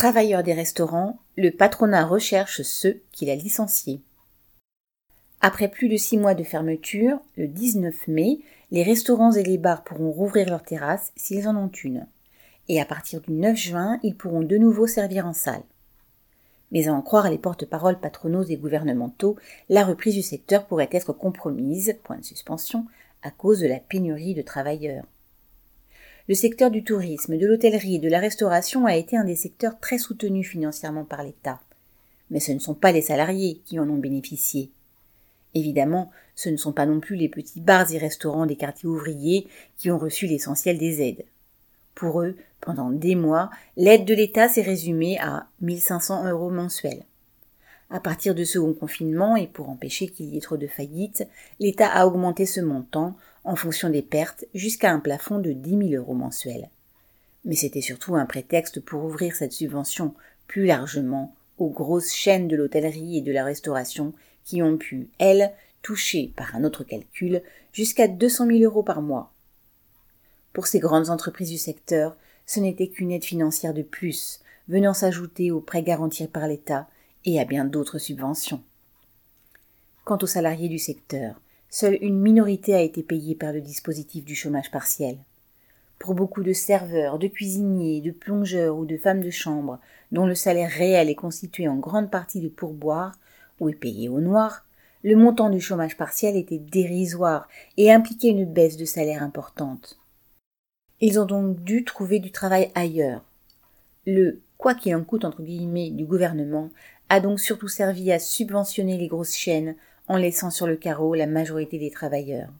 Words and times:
Travailleurs 0.00 0.42
des 0.42 0.54
restaurants, 0.54 1.18
le 1.36 1.50
patronat 1.50 2.06
recherche 2.06 2.62
ceux 2.62 3.02
qu'il 3.12 3.28
a 3.28 3.34
licenciés. 3.34 4.00
Après 5.42 5.68
plus 5.68 5.90
de 5.90 5.98
six 5.98 6.16
mois 6.16 6.32
de 6.32 6.42
fermeture, 6.42 7.18
le 7.36 7.46
19 7.46 8.08
mai, 8.08 8.38
les 8.70 8.82
restaurants 8.82 9.32
et 9.32 9.42
les 9.42 9.58
bars 9.58 9.84
pourront 9.84 10.10
rouvrir 10.10 10.48
leurs 10.48 10.62
terrasses 10.62 11.12
s'ils 11.16 11.46
en 11.46 11.54
ont 11.54 11.70
une. 11.84 12.06
Et 12.70 12.80
à 12.80 12.86
partir 12.86 13.20
du 13.20 13.32
9 13.32 13.54
juin, 13.54 14.00
ils 14.02 14.16
pourront 14.16 14.40
de 14.40 14.56
nouveau 14.56 14.86
servir 14.86 15.26
en 15.26 15.34
salle. 15.34 15.64
Mais 16.72 16.88
à 16.88 16.94
en 16.94 17.02
croire 17.02 17.28
les 17.28 17.36
porte-paroles 17.36 18.00
patronaux 18.00 18.44
et 18.44 18.56
gouvernementaux, 18.56 19.36
la 19.68 19.84
reprise 19.84 20.14
du 20.14 20.22
secteur 20.22 20.64
pourrait 20.64 20.88
être 20.92 21.12
compromise, 21.12 21.94
point 22.04 22.16
de 22.16 22.24
suspension, 22.24 22.86
à 23.22 23.30
cause 23.30 23.60
de 23.60 23.66
la 23.66 23.80
pénurie 23.80 24.32
de 24.32 24.40
travailleurs. 24.40 25.04
Le 26.30 26.36
secteur 26.36 26.70
du 26.70 26.84
tourisme, 26.84 27.36
de 27.36 27.44
l'hôtellerie 27.44 27.96
et 27.96 27.98
de 27.98 28.08
la 28.08 28.20
restauration 28.20 28.86
a 28.86 28.94
été 28.94 29.16
un 29.16 29.24
des 29.24 29.34
secteurs 29.34 29.80
très 29.80 29.98
soutenus 29.98 30.46
financièrement 30.46 31.02
par 31.02 31.24
l'État. 31.24 31.58
Mais 32.30 32.38
ce 32.38 32.52
ne 32.52 32.60
sont 32.60 32.74
pas 32.74 32.92
les 32.92 33.02
salariés 33.02 33.60
qui 33.64 33.80
en 33.80 33.90
ont 33.90 33.98
bénéficié. 33.98 34.70
Évidemment, 35.56 36.12
ce 36.36 36.48
ne 36.48 36.56
sont 36.56 36.72
pas 36.72 36.86
non 36.86 37.00
plus 37.00 37.16
les 37.16 37.28
petits 37.28 37.60
bars 37.60 37.92
et 37.92 37.98
restaurants 37.98 38.46
des 38.46 38.54
quartiers 38.54 38.88
ouvriers 38.88 39.48
qui 39.76 39.90
ont 39.90 39.98
reçu 39.98 40.28
l'essentiel 40.28 40.78
des 40.78 41.02
aides. 41.02 41.24
Pour 41.96 42.22
eux, 42.22 42.36
pendant 42.60 42.90
des 42.90 43.16
mois, 43.16 43.50
l'aide 43.76 44.04
de 44.04 44.14
l'État 44.14 44.46
s'est 44.46 44.62
résumée 44.62 45.18
à 45.18 45.48
1500 45.62 46.30
euros 46.30 46.50
mensuels. 46.50 47.02
À 47.92 47.98
partir 47.98 48.36
du 48.36 48.46
second 48.46 48.72
confinement 48.72 49.34
et 49.34 49.48
pour 49.48 49.68
empêcher 49.68 50.06
qu'il 50.06 50.26
y 50.26 50.36
ait 50.36 50.40
trop 50.40 50.56
de 50.56 50.68
faillites, 50.68 51.26
l'État 51.58 51.88
a 51.88 52.06
augmenté 52.06 52.46
ce 52.46 52.60
montant 52.60 53.16
en 53.42 53.56
fonction 53.56 53.90
des 53.90 54.02
pertes 54.02 54.44
jusqu'à 54.54 54.92
un 54.92 55.00
plafond 55.00 55.40
de 55.40 55.52
10 55.52 55.88
000 55.90 56.02
euros 56.02 56.14
mensuels. 56.14 56.70
Mais 57.44 57.56
c'était 57.56 57.80
surtout 57.80 58.14
un 58.14 58.26
prétexte 58.26 58.80
pour 58.80 59.04
ouvrir 59.04 59.34
cette 59.34 59.52
subvention 59.52 60.14
plus 60.46 60.66
largement 60.66 61.34
aux 61.58 61.70
grosses 61.70 62.12
chaînes 62.12 62.46
de 62.46 62.54
l'hôtellerie 62.54 63.18
et 63.18 63.22
de 63.22 63.32
la 63.32 63.44
restauration 63.44 64.12
qui 64.44 64.62
ont 64.62 64.76
pu, 64.76 65.08
elles, 65.18 65.52
toucher, 65.82 66.32
par 66.36 66.54
un 66.54 66.62
autre 66.62 66.84
calcul, 66.84 67.42
jusqu'à 67.72 68.06
200 68.06 68.46
000 68.46 68.58
euros 68.60 68.82
par 68.84 69.02
mois. 69.02 69.32
Pour 70.52 70.68
ces 70.68 70.78
grandes 70.78 71.10
entreprises 71.10 71.50
du 71.50 71.58
secteur, 71.58 72.16
ce 72.46 72.60
n'était 72.60 72.88
qu'une 72.88 73.10
aide 73.10 73.24
financière 73.24 73.74
de 73.74 73.82
plus, 73.82 74.40
venant 74.68 74.94
s'ajouter 74.94 75.50
aux 75.50 75.60
prêts 75.60 75.82
garantis 75.82 76.26
par 76.26 76.46
l'État 76.46 76.88
et 77.24 77.40
à 77.40 77.44
bien 77.44 77.64
d'autres 77.64 77.98
subventions. 77.98 78.62
Quant 80.04 80.18
aux 80.22 80.26
salariés 80.26 80.68
du 80.68 80.78
secteur, 80.78 81.40
seule 81.68 81.98
une 82.00 82.18
minorité 82.18 82.74
a 82.74 82.80
été 82.80 83.02
payée 83.02 83.34
par 83.34 83.52
le 83.52 83.60
dispositif 83.60 84.24
du 84.24 84.34
chômage 84.34 84.70
partiel. 84.70 85.18
Pour 85.98 86.14
beaucoup 86.14 86.42
de 86.42 86.52
serveurs, 86.52 87.18
de 87.18 87.28
cuisiniers, 87.28 88.00
de 88.00 88.10
plongeurs 88.10 88.76
ou 88.76 88.86
de 88.86 88.96
femmes 88.96 89.20
de 89.20 89.30
chambre, 89.30 89.78
dont 90.12 90.26
le 90.26 90.34
salaire 90.34 90.70
réel 90.70 91.10
est 91.10 91.14
constitué 91.14 91.68
en 91.68 91.76
grande 91.76 92.10
partie 92.10 92.40
de 92.40 92.48
pourboires, 92.48 93.18
ou 93.60 93.68
est 93.68 93.74
payé 93.74 94.08
au 94.08 94.20
noir, 94.20 94.66
le 95.02 95.16
montant 95.16 95.50
du 95.50 95.60
chômage 95.60 95.96
partiel 95.96 96.36
était 96.36 96.58
dérisoire 96.58 97.48
et 97.76 97.92
impliquait 97.92 98.28
une 98.28 98.46
baisse 98.46 98.76
de 98.76 98.84
salaire 98.84 99.22
importante. 99.22 99.98
Ils 101.00 101.18
ont 101.18 101.26
donc 101.26 101.62
dû 101.62 101.84
trouver 101.84 102.18
du 102.18 102.30
travail 102.30 102.70
ailleurs. 102.74 103.24
Le 104.06 104.40
quoi 104.58 104.74
qu'il 104.74 104.94
en 104.94 105.04
coûte 105.04 105.24
du 105.40 106.04
gouvernement 106.04 106.70
a 107.10 107.18
donc 107.18 107.40
surtout 107.40 107.68
servi 107.68 108.12
à 108.12 108.20
subventionner 108.20 108.96
les 108.96 109.08
grosses 109.08 109.34
chaînes 109.34 109.74
en 110.06 110.16
laissant 110.16 110.50
sur 110.50 110.68
le 110.68 110.76
carreau 110.76 111.14
la 111.16 111.26
majorité 111.26 111.76
des 111.76 111.90
travailleurs. 111.90 112.50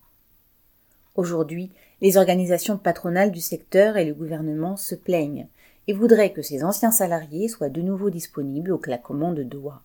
Aujourd'hui, 1.15 1.71
les 2.01 2.17
organisations 2.17 2.77
patronales 2.77 3.31
du 3.31 3.41
secteur 3.41 3.97
et 3.97 4.05
le 4.05 4.13
gouvernement 4.13 4.77
se 4.77 4.97
plaignent 4.97 5.47
et 5.87 5.93
voudraient 5.93 6.33
que 6.33 6.43
ces 6.43 6.65
anciens 6.65 6.91
salariés 6.91 7.47
soient 7.47 7.69
de 7.69 7.81
nouveau 7.81 8.11
disponibles 8.11 8.73
au 8.73 8.79
claquement 8.79 9.33
de 9.33 9.45
doigts. 9.45 9.83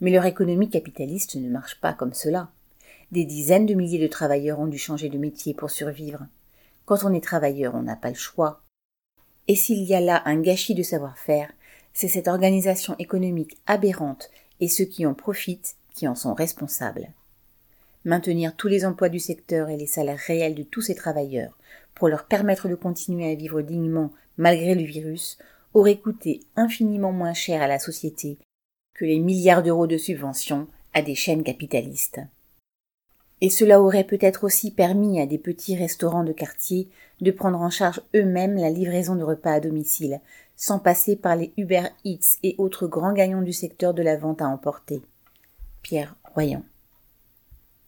Mais 0.00 0.10
leur 0.10 0.24
économie 0.24 0.70
capitaliste 0.70 1.36
ne 1.36 1.50
marche 1.50 1.78
pas 1.82 1.92
comme 1.92 2.14
cela. 2.14 2.48
Des 3.12 3.26
dizaines 3.26 3.66
de 3.66 3.74
milliers 3.74 3.98
de 3.98 4.06
travailleurs 4.06 4.58
ont 4.58 4.68
dû 4.68 4.78
changer 4.78 5.10
de 5.10 5.18
métier 5.18 5.52
pour 5.52 5.70
survivre. 5.70 6.26
Quand 6.86 7.04
on 7.04 7.12
est 7.12 7.22
travailleur, 7.22 7.74
on 7.74 7.82
n'a 7.82 7.96
pas 7.96 8.08
le 8.08 8.14
choix. 8.14 8.62
Et 9.48 9.54
s'il 9.54 9.82
y 9.82 9.94
a 9.94 10.00
là 10.00 10.22
un 10.24 10.40
gâchis 10.40 10.74
de 10.74 10.82
savoir-faire, 10.82 11.50
c'est 12.00 12.08
cette 12.08 12.28
organisation 12.28 12.96
économique 12.98 13.58
aberrante 13.66 14.30
et 14.58 14.68
ceux 14.68 14.86
qui 14.86 15.04
en 15.04 15.12
profitent 15.12 15.76
qui 15.94 16.08
en 16.08 16.14
sont 16.14 16.32
responsables. 16.32 17.10
Maintenir 18.06 18.56
tous 18.56 18.68
les 18.68 18.86
emplois 18.86 19.10
du 19.10 19.18
secteur 19.18 19.68
et 19.68 19.76
les 19.76 19.86
salaires 19.86 20.18
réels 20.26 20.54
de 20.54 20.62
tous 20.62 20.80
ces 20.80 20.94
travailleurs 20.94 21.58
pour 21.94 22.08
leur 22.08 22.24
permettre 22.24 22.70
de 22.70 22.74
continuer 22.74 23.30
à 23.30 23.34
vivre 23.34 23.60
dignement 23.60 24.12
malgré 24.38 24.74
le 24.74 24.84
virus 24.84 25.36
aurait 25.74 25.98
coûté 25.98 26.40
infiniment 26.56 27.12
moins 27.12 27.34
cher 27.34 27.60
à 27.60 27.66
la 27.66 27.78
société 27.78 28.38
que 28.94 29.04
les 29.04 29.18
milliards 29.18 29.62
d'euros 29.62 29.86
de 29.86 29.98
subventions 29.98 30.68
à 30.94 31.02
des 31.02 31.14
chaînes 31.14 31.44
capitalistes. 31.44 32.20
Et 33.40 33.50
cela 33.50 33.80
aurait 33.80 34.04
peut-être 34.04 34.44
aussi 34.44 34.70
permis 34.70 35.20
à 35.20 35.26
des 35.26 35.38
petits 35.38 35.76
restaurants 35.76 36.24
de 36.24 36.32
quartier 36.32 36.88
de 37.20 37.30
prendre 37.30 37.60
en 37.60 37.70
charge 37.70 38.02
eux-mêmes 38.14 38.56
la 38.56 38.70
livraison 38.70 39.16
de 39.16 39.22
repas 39.22 39.52
à 39.52 39.60
domicile, 39.60 40.20
sans 40.56 40.78
passer 40.78 41.16
par 41.16 41.36
les 41.36 41.52
Uber 41.56 41.84
Eats 42.04 42.38
et 42.42 42.54
autres 42.58 42.86
grands 42.86 43.14
gagnants 43.14 43.42
du 43.42 43.52
secteur 43.52 43.94
de 43.94 44.02
la 44.02 44.16
vente 44.16 44.42
à 44.42 44.48
emporter. 44.48 45.02
Pierre 45.82 46.16
Royan. 46.34 46.62